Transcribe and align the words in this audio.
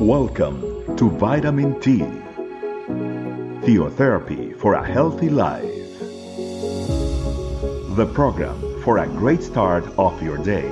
Welcome 0.00 0.96
to 0.96 1.10
Vitamin 1.10 1.80
T, 1.80 1.98
Theotherapy 3.66 4.56
for 4.56 4.74
a 4.74 4.86
Healthy 4.86 5.28
Life, 5.28 5.64
the 7.96 8.08
program 8.14 8.80
for 8.84 8.98
a 8.98 9.08
great 9.08 9.42
start 9.42 9.84
of 9.98 10.22
your 10.22 10.38
day. 10.38 10.70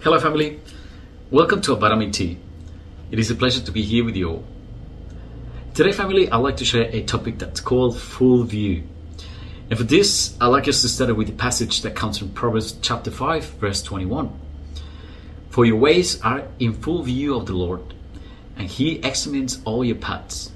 Hello, 0.00 0.18
family. 0.18 0.60
Welcome 1.30 1.60
to 1.60 1.74
Vitamin 1.76 2.10
T. 2.10 2.38
It 3.10 3.18
is 3.18 3.30
a 3.30 3.34
pleasure 3.34 3.60
to 3.60 3.70
be 3.70 3.82
here 3.82 4.02
with 4.02 4.16
you 4.16 4.30
all. 4.30 4.44
Today, 5.74 5.92
family, 5.92 6.30
I'd 6.30 6.38
like 6.38 6.56
to 6.56 6.64
share 6.64 6.88
a 6.90 7.02
topic 7.02 7.38
that's 7.38 7.60
called 7.60 7.98
full 7.98 8.44
view. 8.44 8.84
And 9.68 9.76
for 9.76 9.84
this, 9.84 10.36
I'd 10.40 10.46
like 10.46 10.68
us 10.68 10.82
to 10.82 10.88
start 10.88 11.16
with 11.16 11.28
a 11.28 11.32
passage 11.32 11.82
that 11.82 11.96
comes 11.96 12.18
from 12.18 12.28
Proverbs 12.28 12.78
chapter 12.82 13.10
5, 13.10 13.44
verse 13.44 13.82
21. 13.82 14.32
For 15.50 15.64
your 15.64 15.74
ways 15.74 16.20
are 16.20 16.46
in 16.60 16.72
full 16.72 17.02
view 17.02 17.34
of 17.34 17.46
the 17.46 17.54
Lord, 17.54 17.80
and 18.56 18.68
He 18.68 19.00
examines 19.00 19.60
all 19.64 19.84
your 19.84 19.96
paths. 19.96 20.52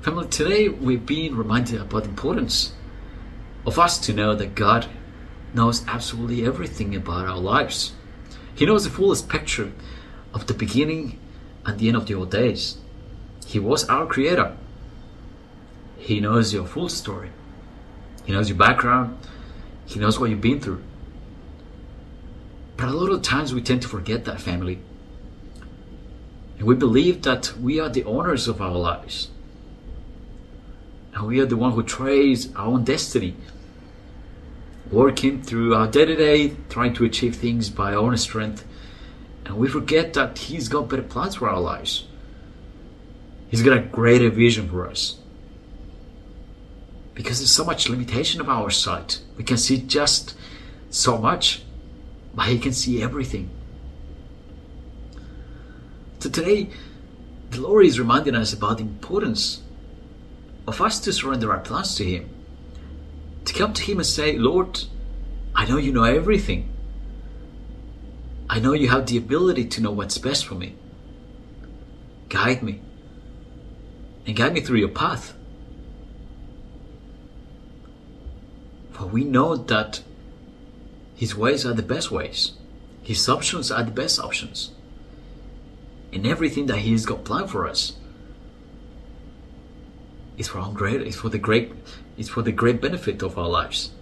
Family, 0.00 0.28
today 0.28 0.70
we've 0.70 1.04
been 1.04 1.36
reminded 1.36 1.82
about 1.82 2.04
the 2.04 2.08
importance 2.08 2.72
of 3.66 3.78
us 3.78 3.98
to 3.98 4.14
know 4.14 4.34
that 4.34 4.54
God 4.54 4.86
knows 5.52 5.86
absolutely 5.86 6.46
everything 6.46 6.96
about 6.96 7.28
our 7.28 7.38
lives. 7.38 7.92
He 8.54 8.64
knows 8.64 8.84
the 8.84 8.90
fullest 8.90 9.28
picture 9.28 9.72
of 10.32 10.46
the 10.46 10.54
beginning 10.54 11.18
and 11.66 11.78
the 11.78 11.88
end 11.88 11.98
of 11.98 12.08
your 12.08 12.24
days. 12.24 12.78
He 13.44 13.58
was 13.58 13.84
our 13.90 14.06
creator. 14.06 14.56
He 15.98 16.18
knows 16.18 16.54
your 16.54 16.66
full 16.66 16.88
story. 16.88 17.28
He 18.24 18.32
knows 18.32 18.48
your 18.48 18.58
background. 18.58 19.18
He 19.86 19.98
knows 19.98 20.18
what 20.18 20.30
you've 20.30 20.40
been 20.40 20.60
through. 20.60 20.82
But 22.76 22.88
a 22.88 22.92
lot 22.92 23.10
of 23.10 23.22
times 23.22 23.52
we 23.52 23.62
tend 23.62 23.82
to 23.82 23.88
forget 23.88 24.24
that 24.24 24.40
family. 24.40 24.80
And 26.58 26.66
we 26.66 26.74
believe 26.74 27.22
that 27.22 27.56
we 27.58 27.80
are 27.80 27.88
the 27.88 28.04
owners 28.04 28.48
of 28.48 28.60
our 28.60 28.76
lives. 28.76 29.28
And 31.14 31.26
we 31.26 31.40
are 31.40 31.46
the 31.46 31.56
one 31.56 31.72
who 31.72 31.82
trace 31.82 32.48
our 32.54 32.66
own 32.66 32.84
destiny. 32.84 33.36
Working 34.90 35.42
through 35.42 35.74
our 35.74 35.86
day 35.86 36.04
to 36.04 36.16
day, 36.16 36.56
trying 36.68 36.94
to 36.94 37.04
achieve 37.04 37.36
things 37.36 37.70
by 37.70 37.92
our 37.92 37.98
own 37.98 38.16
strength. 38.16 38.64
And 39.44 39.56
we 39.56 39.68
forget 39.68 40.12
that 40.14 40.38
He's 40.38 40.68
got 40.68 40.88
better 40.88 41.02
plans 41.02 41.36
for 41.36 41.48
our 41.48 41.60
lives. 41.60 42.06
He's 43.48 43.62
got 43.62 43.76
a 43.76 43.80
greater 43.80 44.30
vision 44.30 44.68
for 44.68 44.88
us 44.88 45.21
because 47.14 47.38
there's 47.38 47.50
so 47.50 47.64
much 47.64 47.88
limitation 47.88 48.40
of 48.40 48.48
our 48.48 48.70
sight. 48.70 49.20
We 49.36 49.44
can 49.44 49.56
see 49.56 49.78
just 49.78 50.36
so 50.90 51.18
much, 51.18 51.62
but 52.34 52.46
He 52.46 52.58
can 52.58 52.72
see 52.72 53.02
everything. 53.02 53.50
So 56.20 56.30
today, 56.30 56.68
the 57.50 57.60
Lord 57.60 57.84
is 57.84 57.98
reminding 57.98 58.34
us 58.34 58.52
about 58.52 58.78
the 58.78 58.84
importance 58.84 59.62
of 60.66 60.80
us 60.80 61.00
to 61.00 61.12
surrender 61.12 61.52
our 61.52 61.60
plans 61.60 61.96
to 61.96 62.04
Him. 62.04 62.30
To 63.44 63.52
come 63.52 63.72
to 63.74 63.82
Him 63.82 63.98
and 63.98 64.06
say, 64.06 64.38
Lord, 64.38 64.84
I 65.54 65.66
know 65.66 65.76
you 65.76 65.92
know 65.92 66.04
everything. 66.04 66.68
I 68.48 68.58
know 68.60 68.72
you 68.72 68.88
have 68.88 69.06
the 69.06 69.16
ability 69.16 69.66
to 69.66 69.80
know 69.80 69.90
what's 69.90 70.18
best 70.18 70.46
for 70.46 70.54
me. 70.54 70.76
Guide 72.28 72.62
me. 72.62 72.80
And 74.26 74.36
guide 74.36 74.54
me 74.54 74.60
through 74.60 74.78
your 74.78 74.88
path. 74.88 75.34
For 78.92 79.06
we 79.06 79.24
know 79.24 79.56
that 79.56 80.02
His 81.14 81.34
ways 81.34 81.64
are 81.66 81.72
the 81.72 81.82
best 81.82 82.10
ways, 82.10 82.52
His 83.02 83.28
options 83.28 83.70
are 83.70 83.82
the 83.82 83.90
best 83.90 84.20
options. 84.20 84.72
And 86.12 86.26
everything 86.26 86.66
that 86.66 86.78
He 86.78 86.92
has 86.92 87.06
got 87.06 87.24
planned 87.24 87.50
for 87.50 87.66
us 87.66 87.94
is 90.36 90.48
for 90.48 90.58
our 90.58 90.72
great, 90.72 91.00
is 91.02 91.16
for 91.16 91.30
the 91.30 91.38
great, 91.38 91.72
is 92.16 92.28
for 92.28 92.42
the 92.42 92.52
great 92.52 92.80
benefit 92.80 93.22
of 93.22 93.38
our 93.38 93.48
lives. 93.48 93.92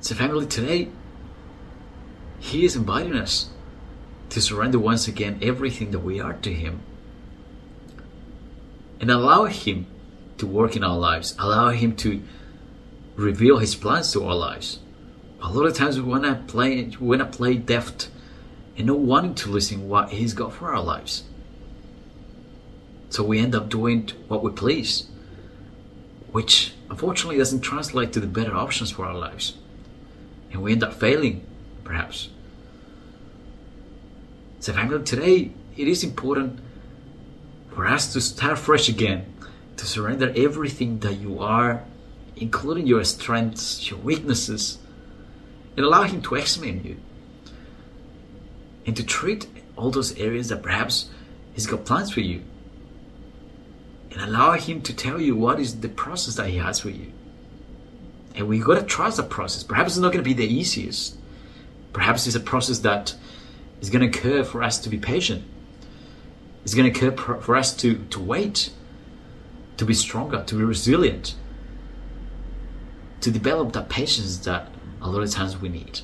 So, 0.00 0.14
family, 0.14 0.46
today 0.46 0.88
He 2.38 2.64
is 2.64 2.76
inviting 2.76 3.16
us 3.16 3.48
to 4.30 4.40
surrender 4.40 4.78
once 4.78 5.08
again 5.08 5.38
everything 5.40 5.92
that 5.92 6.00
we 6.00 6.20
are 6.20 6.34
to 6.34 6.52
Him 6.52 6.80
and 9.00 9.10
allow 9.10 9.44
Him 9.46 9.86
to 10.38 10.46
work 10.46 10.76
in 10.76 10.84
our 10.84 10.98
lives, 10.98 11.34
allow 11.38 11.70
Him 11.70 11.96
to 11.96 12.22
reveal 13.16 13.58
His 13.58 13.74
plans 13.74 14.12
to 14.12 14.24
our 14.24 14.34
lives. 14.34 14.78
A 15.42 15.52
lot 15.52 15.66
of 15.66 15.74
times 15.74 16.00
we 16.00 16.08
want 16.08 16.24
to 16.24 16.34
play, 16.46 16.84
we 17.00 17.06
want 17.06 17.20
to 17.20 17.36
play 17.36 17.54
deft 17.54 18.08
and 18.76 18.86
not 18.86 18.98
wanting 18.98 19.34
to 19.36 19.50
listen 19.50 19.88
what 19.88 20.10
He's 20.10 20.34
got 20.34 20.52
for 20.52 20.74
our 20.74 20.82
lives. 20.82 21.24
So 23.10 23.22
we 23.22 23.38
end 23.38 23.54
up 23.54 23.68
doing 23.68 24.10
what 24.26 24.42
we 24.42 24.50
please, 24.50 25.06
which 26.32 26.74
unfortunately 26.90 27.38
doesn't 27.38 27.60
translate 27.60 28.12
to 28.14 28.20
the 28.20 28.26
better 28.26 28.54
options 28.54 28.90
for 28.90 29.04
our 29.04 29.14
lives, 29.14 29.56
and 30.50 30.62
we 30.62 30.72
end 30.72 30.82
up 30.82 30.94
failing, 30.94 31.46
perhaps. 31.84 32.30
So, 34.58 34.72
family, 34.72 35.04
today 35.04 35.52
it 35.76 35.86
is 35.86 36.02
important 36.02 36.58
for 37.72 37.86
us 37.86 38.12
to 38.14 38.20
start 38.20 38.58
fresh 38.58 38.88
again, 38.88 39.32
to 39.76 39.86
surrender 39.86 40.32
everything 40.34 41.00
that 41.00 41.14
you 41.14 41.38
are 41.38 41.84
including 42.36 42.86
your 42.86 43.04
strengths, 43.04 43.90
your 43.90 43.98
weaknesses, 43.98 44.78
and 45.76 45.84
allow 45.84 46.02
Him 46.02 46.22
to 46.22 46.34
examine 46.34 46.84
you. 46.84 46.96
And 48.86 48.96
to 48.96 49.04
treat 49.04 49.46
all 49.76 49.90
those 49.90 50.16
areas 50.18 50.48
that 50.48 50.62
perhaps 50.62 51.08
He's 51.54 51.66
got 51.66 51.84
plans 51.84 52.12
for 52.12 52.20
you. 52.20 52.42
And 54.10 54.20
allow 54.20 54.52
Him 54.52 54.82
to 54.82 54.94
tell 54.94 55.20
you 55.20 55.36
what 55.36 55.60
is 55.60 55.80
the 55.80 55.88
process 55.88 56.36
that 56.36 56.48
He 56.48 56.58
has 56.58 56.80
for 56.80 56.90
you. 56.90 57.12
And 58.34 58.48
we 58.48 58.58
got 58.58 58.80
to 58.80 58.82
trust 58.82 59.16
the 59.16 59.22
process. 59.22 59.62
Perhaps 59.62 59.92
it's 59.92 59.98
not 59.98 60.12
going 60.12 60.24
to 60.24 60.28
be 60.28 60.34
the 60.34 60.46
easiest. 60.46 61.16
Perhaps 61.92 62.26
it's 62.26 62.34
a 62.34 62.40
process 62.40 62.80
that 62.80 63.14
is 63.80 63.90
going 63.90 64.10
to 64.10 64.18
occur 64.18 64.42
for 64.42 64.62
us 64.62 64.78
to 64.80 64.88
be 64.88 64.98
patient. 64.98 65.44
It's 66.64 66.74
going 66.74 66.92
to 66.92 67.08
occur 67.08 67.40
for 67.40 67.54
us 67.54 67.76
to, 67.76 68.04
to 68.10 68.20
wait, 68.20 68.70
to 69.76 69.84
be 69.84 69.94
stronger, 69.94 70.42
to 70.44 70.54
be 70.56 70.64
resilient 70.64 71.36
to 73.24 73.30
develop 73.30 73.72
that 73.72 73.88
patience 73.88 74.36
that 74.40 74.68
a 75.00 75.08
lot 75.08 75.22
of 75.22 75.30
times 75.30 75.56
we 75.56 75.70
need. 75.70 76.00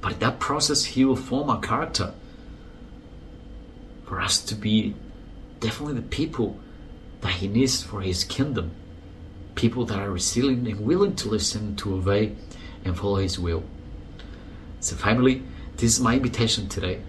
But 0.00 0.20
that 0.20 0.38
process, 0.38 0.84
He 0.84 1.04
will 1.04 1.16
form 1.16 1.50
our 1.50 1.58
character 1.58 2.14
for 4.04 4.20
us 4.20 4.38
to 4.44 4.54
be 4.54 4.94
definitely 5.58 5.94
the 5.94 6.02
people 6.02 6.60
that 7.20 7.32
He 7.32 7.48
needs 7.48 7.82
for 7.82 8.00
His 8.00 8.22
kingdom. 8.22 8.70
People 9.56 9.86
that 9.86 9.98
are 9.98 10.08
resilient 10.08 10.68
and 10.68 10.86
willing 10.86 11.16
to 11.16 11.28
listen, 11.28 11.74
to 11.76 11.96
obey, 11.96 12.36
and 12.84 12.96
follow 12.96 13.16
His 13.16 13.40
will. 13.40 13.64
So, 14.78 14.94
family, 14.94 15.42
this 15.78 15.94
is 15.94 16.00
my 16.00 16.14
invitation 16.14 16.68
today. 16.68 17.00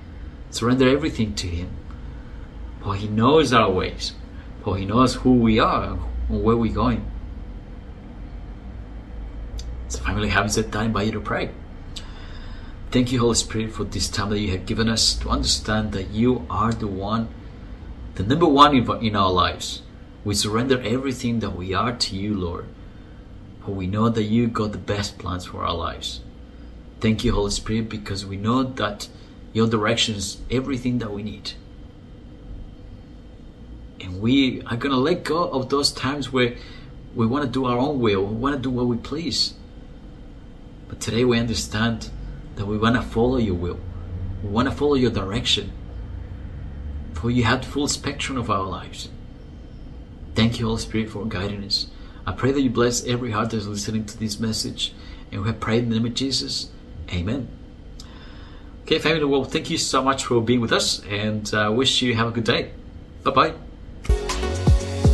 Surrender 0.49 0.89
everything 0.89 1.35
to 1.35 1.45
Him. 1.45 1.69
For 2.81 2.95
He 2.95 3.07
knows 3.07 3.53
our 3.53 3.69
ways, 3.69 4.13
for 4.63 4.77
He 4.77 4.85
knows 4.85 5.13
who 5.13 5.33
we 5.35 5.59
are 5.59 5.99
and 6.27 6.43
where 6.43 6.57
we're 6.57 6.73
going. 6.73 7.11
So, 9.89 9.99
family, 10.03 10.29
having 10.29 10.51
that, 10.51 10.75
I 10.75 10.85
invite 10.85 11.05
you 11.07 11.11
to 11.13 11.21
pray. 11.21 11.49
Thank 12.91 13.11
you, 13.11 13.19
Holy 13.19 13.35
Spirit, 13.35 13.71
for 13.71 13.83
this 13.83 14.09
time 14.09 14.29
that 14.29 14.39
you 14.39 14.51
have 14.51 14.65
given 14.65 14.89
us 14.89 15.13
to 15.15 15.29
understand 15.29 15.91
that 15.93 16.09
you 16.09 16.45
are 16.49 16.73
the 16.73 16.87
one, 16.87 17.29
the 18.15 18.23
number 18.23 18.47
one 18.47 18.75
in 18.75 19.15
our 19.15 19.31
lives. 19.31 19.81
We 20.25 20.35
surrender 20.35 20.81
everything 20.81 21.39
that 21.39 21.55
we 21.55 21.73
are 21.73 21.93
to 21.93 22.15
you, 22.15 22.33
Lord, 22.33 22.65
for 23.63 23.71
we 23.71 23.87
know 23.87 24.09
that 24.09 24.23
you 24.23 24.47
got 24.47 24.73
the 24.73 24.77
best 24.77 25.17
plans 25.17 25.45
for 25.45 25.63
our 25.63 25.73
lives. 25.73 26.21
Thank 26.99 27.23
you, 27.23 27.31
Holy 27.33 27.51
Spirit, 27.51 27.89
because 27.89 28.25
we 28.25 28.35
know 28.35 28.63
that 28.63 29.07
your 29.53 29.67
direction 29.67 30.15
is 30.15 30.37
everything 30.51 30.97
that 30.99 31.11
we 31.11 31.23
need. 31.23 31.51
And 34.01 34.21
we 34.21 34.61
are 34.63 34.75
going 34.75 34.93
to 34.93 34.99
let 34.99 35.23
go 35.23 35.43
of 35.49 35.69
those 35.69 35.91
times 35.91 36.31
where 36.33 36.55
we 37.15 37.25
want 37.25 37.45
to 37.45 37.49
do 37.49 37.65
our 37.65 37.77
own 37.77 37.99
will, 37.99 38.25
we 38.25 38.35
want 38.35 38.55
to 38.55 38.61
do 38.61 38.69
what 38.69 38.87
we 38.87 38.97
please. 38.97 39.53
But 40.87 40.99
today 40.99 41.25
we 41.25 41.39
understand 41.39 42.09
that 42.55 42.65
we 42.65 42.77
want 42.77 42.95
to 42.95 43.01
follow 43.01 43.37
your 43.37 43.55
will. 43.55 43.79
We 44.43 44.49
want 44.49 44.69
to 44.69 44.75
follow 44.75 44.95
your 44.95 45.11
direction. 45.11 45.71
For 47.13 47.29
you 47.31 47.43
have 47.43 47.61
the 47.61 47.67
full 47.67 47.87
spectrum 47.87 48.37
of 48.37 48.49
our 48.49 48.63
lives. 48.63 49.09
Thank 50.35 50.59
you, 50.59 50.67
Holy 50.67 50.79
Spirit, 50.79 51.09
for 51.09 51.25
guiding 51.25 51.63
us. 51.63 51.87
I 52.25 52.31
pray 52.31 52.51
that 52.51 52.61
you 52.61 52.69
bless 52.69 53.05
every 53.05 53.31
heart 53.31 53.49
that 53.51 53.57
is 53.57 53.67
listening 53.67 54.05
to 54.05 54.17
this 54.17 54.39
message. 54.39 54.93
And 55.31 55.41
we 55.41 55.47
have 55.47 55.59
prayed 55.59 55.83
in 55.83 55.89
the 55.89 55.95
name 55.95 56.05
of 56.05 56.13
Jesus. 56.13 56.69
Amen. 57.11 57.47
Okay, 58.83 58.99
family, 58.99 59.25
well, 59.25 59.43
thank 59.43 59.69
you 59.69 59.77
so 59.77 60.01
much 60.01 60.25
for 60.25 60.41
being 60.41 60.61
with 60.61 60.71
us 60.71 61.03
and 61.09 61.49
I 61.53 61.65
uh, 61.65 61.71
wish 61.71 62.01
you 62.01 62.15
have 62.15 62.27
a 62.27 62.31
good 62.31 62.45
day. 62.45 62.71
Bye 63.23 63.31
bye. 63.31 63.53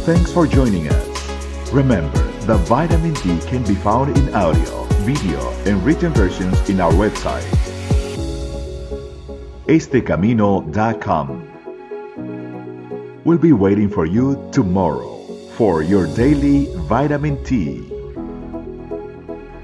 Thanks 0.06 0.32
for 0.32 0.46
joining 0.46 0.90
us. 0.90 1.72
Remember, 1.72 2.24
The 2.46 2.58
vitamin 2.58 3.14
T 3.14 3.40
can 3.48 3.64
be 3.64 3.74
found 3.74 4.18
in 4.18 4.36
audio, 4.36 4.83
video, 5.02 5.52
and 5.66 5.84
written 5.84 6.14
versions 6.14 6.70
in 6.70 6.80
our 6.80 6.92
website, 6.92 7.44
estecamino.com. 9.68 11.50
We'll 13.24 13.38
be 13.38 13.54
waiting 13.54 13.90
for 13.90 14.06
you 14.06 14.50
tomorrow 14.52 15.24
for 15.56 15.82
your 15.82 16.08
daily 16.16 16.68
vitamin 16.88 17.44
T. 17.44 17.90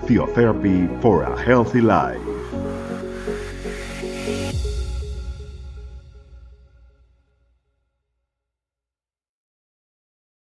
Theotherapy 0.05 1.01
for 1.01 1.23
a 1.23 1.41
healthy 1.41 1.81
life. 1.81 2.38